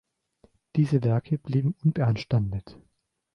[0.77, 2.79] Diese Werke blieben unbeanstandet.